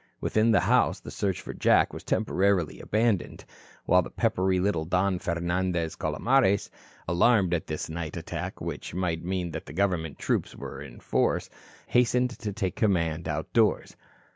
[0.19, 3.45] Within the house, the search for Jack was temporarily abandoned,
[3.85, 6.71] while the peppery little Don Fernandez Calomares,
[7.07, 11.51] alarmed at this night attack which might mean that the government troops were in force,
[11.85, 13.95] hastened to take command outdoors.